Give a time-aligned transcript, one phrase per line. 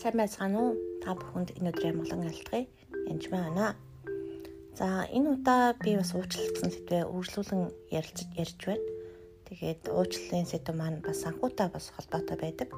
[0.00, 0.72] Сайн байцгаана уу?
[1.04, 2.64] Та бүхэнд энэ өдрийн амгалан ялтгая.
[3.12, 3.76] Янж байна.
[4.72, 7.62] За энэ удаа би бас уучлал гэсэн сэдвээ үргэлжлүүлэн
[7.92, 8.86] ярилцж ярьж байна.
[9.44, 12.72] Тэгээд уучлалын сэдв маань бас санхүүтай бас холбоотой байдаг.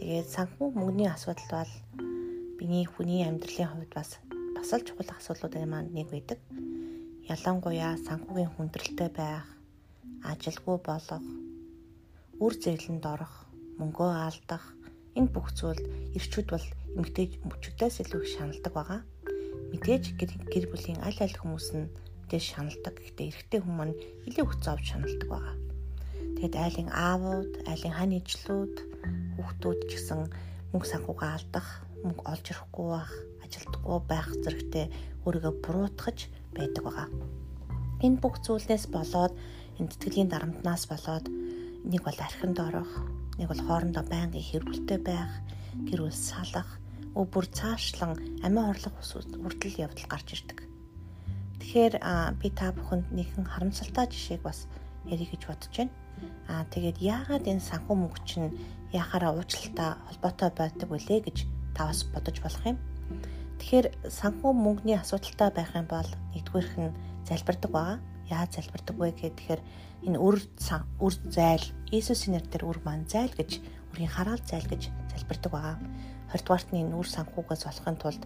[0.00, 1.72] Тэгээд санхүү мөнгөний асуудал бол
[2.56, 4.16] биний хүний амьдралын хувьд бас
[4.56, 6.40] бас л чухал асуудлуудын маань нэг байдаг.
[7.28, 9.44] Ялангуяа санхүүгийн хүндрэлтэй байх,
[10.24, 11.24] ажилгүй болох,
[12.40, 14.64] үр зээлэнд орох, мөнгөө алдах
[15.18, 15.84] Энэ бүх зүйлд
[16.16, 16.66] эрчүүд бол
[16.96, 19.00] эмгтэй мөчүүдээс илүү шаналдаг байгаа.
[19.72, 20.04] Мэдээж
[20.52, 21.88] гэр бүлийн аль аль хүмүүс нь
[22.32, 22.94] мэдээж шаналдаг.
[22.96, 25.56] Гэхдээ эрэгтэй хүмүүс нь илүү хүч авч шаналдаг байгаа.
[26.40, 28.74] Тэгэд айлын аавууд, айлын хань ижлүүд,
[29.36, 30.20] хүүхдүүд ч гэсэн
[30.72, 31.68] мөнгө санхугаа алдах,
[32.02, 33.12] мөнгө олж ирэхгүй байх,
[33.44, 34.86] ажилдахгүй байх зэрэгтэй
[35.28, 36.18] өөрийгөө буруутгаж
[36.56, 37.08] байдаг байгаа.
[38.00, 39.36] Энэ бүх зүйлээс болоод
[39.78, 41.28] энэ тэтгэлийн дарамтнаас болоод
[41.84, 42.92] нэг бол архинд орох,
[43.42, 45.42] Нэг бол хоорондоо байнгын хэрвэлтэй байх,
[45.90, 46.78] гэр бүл салах,
[47.18, 50.62] өв бүр цаашлан амиа орлох хүртэл явдал гарч ирдэг.
[51.58, 51.94] Тэгэхээр
[52.38, 54.70] би та бүхэнд нэгэн харамсалтай жишээг бас
[55.10, 55.90] ярих гэж бодож байна.
[56.46, 58.54] Аа тэгээд яагаад энэ санхүү мөнгө чинь
[58.94, 61.38] яхаараа уучлалтай холбоотой байдаг вүлээ гэж
[61.74, 62.78] та бас бодож болох юм.
[63.58, 66.94] Тэгэхээр санхүү мөнгөний асуудалтай байх юм бол нэгдүгээрх нь
[67.26, 67.98] залбирдаг байгаа
[68.30, 69.60] яаж залбирдаг вэ гэхээр
[70.06, 70.36] энэ үр
[70.98, 73.62] үр зайл Иесусийн нэрээр үр маань зайл гэж
[73.94, 75.76] үрийн хараал зайл гэж залбирдаг байгаа.
[76.32, 78.22] 20 дугаарт нь энэ үр санхугаас болохын тулд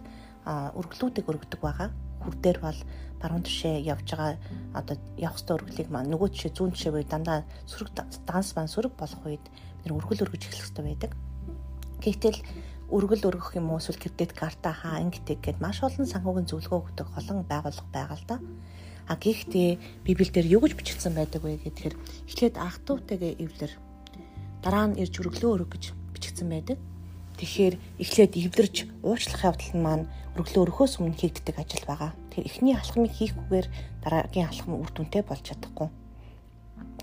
[0.47, 1.89] өргөлүүдийг өргөдөг байгаа.
[2.23, 2.79] Хүр дээр бол
[3.21, 4.37] баруун тишээ явж байгаа
[4.73, 7.89] одоо явах ёстой өргөлийг маань нөгөө тишээ зүүн тишээ буюу дандаа сөрөг
[8.25, 9.45] данс маань сөрөг болох үед
[9.83, 11.11] бид өргөл өргөж эхлэх ёстой байдаг.
[12.01, 12.39] Гэвтэл
[12.87, 17.07] өргөл өргөх юм уу эсвэл кредит карта хаа ингэдэг гэдээ маш олон санхүүгийн зөвлөгөө өгдөг
[17.19, 18.37] олон байгууллага байгаа л да.
[19.07, 21.95] А гэхдээ Библиэлд юу гэж бичигдсэн байдаг вэ гэхээр
[22.27, 23.71] эхлээд ах トゥ утэйгээ эвлэр
[24.59, 26.77] дараа нь ирж өргөлөө өрөг гэж бичигдсэн байдаг.
[27.39, 28.75] Тэгэхээр эхлээд эвлэрж
[29.05, 32.11] уучлах явдал нь маань өргөлөө өрөхөөс өмнө хийгддэг ажил байгаа.
[32.33, 33.67] Тэгэхээр эхний алхмыг хийхгүйгээр
[34.03, 35.87] дараагийн алхам үр дүнтэй болж чадахгүй.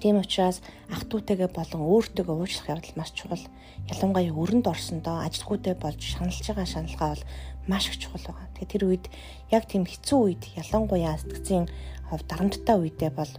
[0.05, 0.61] Тийм учраас
[0.93, 3.41] ах トゥ утэйгээ болон өөртөөгөө уучлах явдал маш чухал.
[3.89, 7.25] Ялангуяа өрөнд орсондоо ажилгүйтэй болж шаналж байгаа шаналгаа бол
[7.65, 8.53] маш их чухал байгаа.
[8.53, 9.07] Тэгэхээр тэр үед
[9.49, 11.73] яг тийм хэцүү үед ялангуяа сэтгцийн
[12.13, 13.33] хувь дарамттай үедээ бол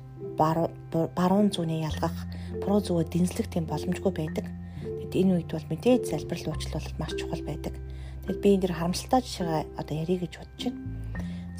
[1.13, 2.17] баруун зүүнээ ялгах,
[2.57, 4.49] буруу зүгөө дэнслэх тийм боломжгүй байдаг.
[4.81, 7.77] Тэгэд энэ үед бол мэдээж залбирал уучлал маш чухал байдаг.
[8.25, 10.81] Тэгэд би энэ дэр харамсалтай жишээ одоо ярих гэж бодож байна.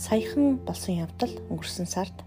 [0.02, 2.26] Саяхан болсон явдал өнгөрсөн сард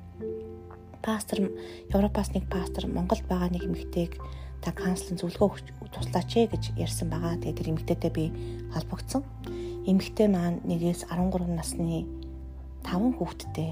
[1.03, 1.51] пастор
[1.93, 4.19] Европоос нэг пастор Монголд байгаа нэг эмэгтэйг
[4.63, 7.39] та канцлын зөвлөгөө туслаач ээ гэж ярьсан байгаа.
[7.39, 8.25] Тэгээд тэр эмэгтэйтэй би
[8.75, 9.23] холбогдсон.
[9.87, 12.05] Эмэгтэй маань нэгээс 13 насны
[12.83, 13.71] 5 хүүхэдтэй.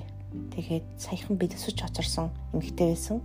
[0.55, 3.19] Тэгээд саяхан бид өсөж очирсон эмэгтэй байсан.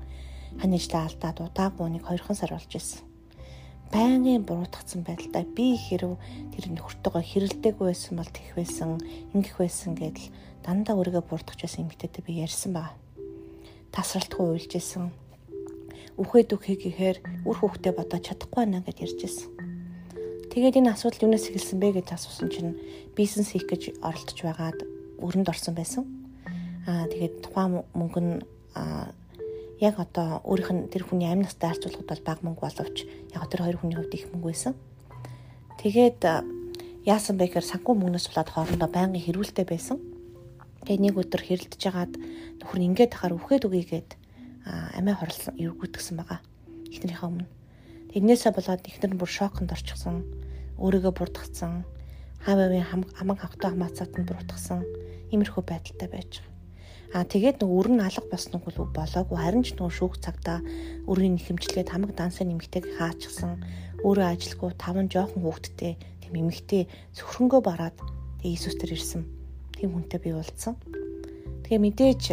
[0.60, 3.06] Ханижлаа алдаад удаагүй нэг 2хан сар болж исэн.
[3.92, 6.16] Байнгын буруутгацсан байдалтай би хэрв
[6.56, 9.04] тэр нөхөртөөгөө хэрэлдэггүй байсан бол тэх байсан,
[9.36, 10.32] ингэх байсан гэдэл
[10.64, 13.01] дандаа өөрийгөө буруутгах байсан эмэгтэйтэй би ярьсан баг.
[13.92, 15.12] Тасралтгүй уйлжсэн.
[16.16, 19.52] Үхээд үхээ гэхээр үр хөвгтөө бодож чадахгүй байна гэд ярьж ирсэн.
[20.52, 22.80] Тэгээд энэ асуудал юунаас эхэлсэн бэ гэж асуусан чинь
[23.16, 24.80] бизнес хийх гэж оролдож байгаад
[25.20, 26.04] өрөнд орсон байсан.
[26.88, 28.36] Аа тэгээд тухайн мөнгө нь
[29.84, 32.98] яг одоо өөрийнх нь тэр хүний амь настай харьцуулахад бол бага мөнгө боловч
[33.36, 34.74] яг тэр хоёр хүний хувьд их мөнгө байсан.
[35.84, 36.22] Тэгээд
[37.08, 39.98] яасан бэ гэхээр санхүү мөнгнөөс болоод хоорондоо байнгын хэрүүлтэй байсан.
[40.86, 42.14] Тэгээд нэг өдөр хэрэлдэж хагаад
[42.62, 44.10] нөхөр нь ингээд тахаар үхээд үгийгээд
[44.98, 46.40] амиа хорлсон эвгүйтгсэн байгаа.
[46.94, 47.48] Эхнэрийнхээ өмнө.
[48.12, 50.26] Тэрнээсээ болоод ихнэр нь бүр шоконд орчихсон
[50.82, 51.86] өөрийгөө бурдгцсан,
[52.46, 54.82] хавийн хамаг хавтаа хамаацаад нь бурдгсан
[55.30, 56.52] иймэрхүү байдалтай байж байгаа.
[57.12, 60.64] Аа тэгээд нэг өрн алга босног бол болоогүй харин ч нөгөө шүүх цагта
[61.12, 63.60] өрийн нэхэмжлээд хамаг дансаа нэмэгтэйг хаачихсан
[64.08, 65.94] өөрөө ажилгүй таван жоохон хүүхэдтэй
[66.24, 66.88] тийм эмэгтэй
[67.20, 67.98] зөвхөнгөө бараад
[68.40, 69.41] тэгээ Иесус төр ирсэн.
[69.82, 70.78] Тийм хүнтэй би уулзсан.
[71.66, 72.24] Тэгээ мэдээж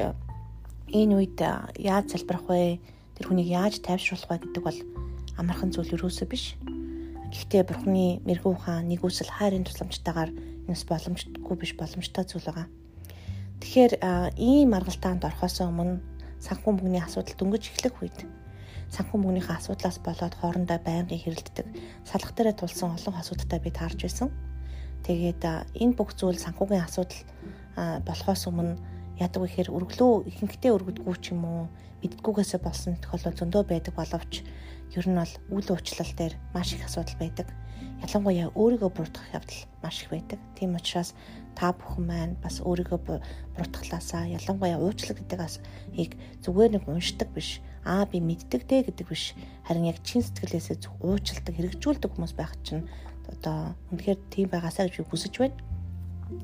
[0.92, 1.41] энэ үед
[1.81, 2.76] яаж залбирах вэ?
[3.17, 4.81] Тэр хүнийг яаж тайвшруулах вэ гэдэг бол
[5.40, 6.61] амархан зүйл юусоо биш.
[7.32, 10.28] Гэхдээ Бурхны мэрэгүү хаан нэгүсэл хайрын тусламжтайгаар
[10.69, 12.69] энэс боломжгүй биш боломжтой зүйл байгаа.
[13.64, 13.93] Тэгэхээр
[14.37, 16.05] ийм аргалтаанд орохоос өмнө
[16.44, 18.28] санхүү мөнгөний асуудал дөнгөж эхлэх үед
[18.93, 21.67] санхүү мөнгөнийхөө асуудлаас болоод хоорондоо байнгын хэрэлддэг
[22.05, 24.28] салах дээрээ тулсан олон асуудалтай би таарч байсан.
[25.06, 25.43] Тэгээд
[25.79, 27.23] энэ бүх зүйл санхүүгийн асуудал
[28.06, 28.77] болохоос өмнө
[29.19, 31.62] яадаг гэхээр өргөлөө ихэнхдээ өргөдгүү ч юм уу
[32.03, 34.47] мэддгүйгээсээ болсон тохиолдол зөндөө байдаг боловч
[34.95, 37.50] ер нь бол үйл уучлал дээр маш их асуудал байдаг.
[37.99, 40.39] Ялангуяа өөрийгөө буруутгах явдал маш их байдаг.
[40.55, 41.15] Тийм учраас
[41.59, 42.99] та бүхэн маань бас өөрийгөө
[43.59, 46.15] буруутгалаасаа ялангуяа уучлал гэдэг асыг
[46.47, 49.35] зүгээр нэг уншдаг биш аа би мэддэг дээ гэдэг биш
[49.67, 52.87] харин яг чин сэтгэлээсээ уучлалдаг хэрэгжүүлдэг хүмүүс байх чинь
[53.28, 55.56] одоо үнэхээр тийм байгаасаа гэж хүсэж байна.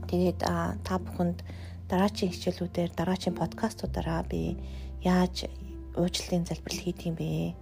[0.08, 0.40] Тэгээд
[0.84, 1.40] та бүхэнд
[1.88, 4.56] дараачийн хичээлүүдээр дараачийн подкастуудаараа би
[5.04, 5.48] яаж
[5.96, 7.54] уучлалын залбирал хийх юм бэ?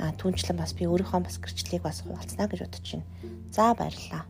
[0.00, 3.06] А түнчлэн бас би өөрийнхөө бас гэрчлэлийг бас хуваалцана гэж бодож байна.
[3.52, 4.24] За баярлалаа.